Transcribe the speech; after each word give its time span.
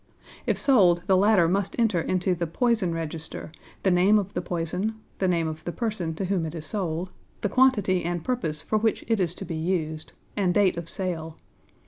If 0.47 0.57
sold, 0.57 1.03
the 1.05 1.15
latter 1.15 1.47
must 1.47 1.75
enter 1.77 2.01
into 2.01 2.33
the 2.33 2.47
'Poison 2.47 2.91
Register' 2.91 3.51
the 3.83 3.91
name 3.91 4.17
of 4.17 4.33
the 4.33 4.41
poison, 4.41 4.95
the 5.19 5.27
name 5.27 5.47
of 5.47 5.63
the 5.63 5.71
person 5.71 6.15
to 6.15 6.25
whom 6.25 6.47
it 6.47 6.55
is 6.55 6.65
sold, 6.65 7.11
the 7.41 7.49
quantity 7.49 8.03
and 8.03 8.23
purpose 8.23 8.63
for 8.63 8.79
which 8.79 9.05
it 9.07 9.19
is 9.19 9.35
to 9.35 9.45
be 9.45 9.53
used, 9.53 10.13
and 10.35 10.55
date 10.55 10.75
of 10.75 10.89
sale. 10.89 11.37